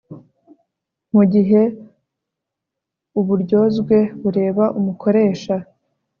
[1.13, 1.61] Mu gihe
[3.19, 5.55] uburyozwe bureba umukoresha